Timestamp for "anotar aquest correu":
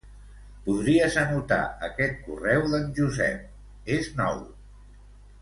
1.23-2.65